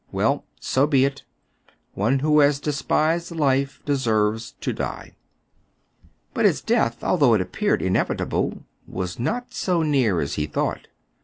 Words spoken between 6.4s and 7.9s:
his death, although it appeared